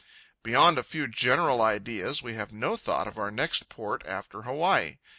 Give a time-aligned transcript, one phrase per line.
[0.41, 4.97] Beyond a few general ideas, we have no thought of our next port after Hawaii.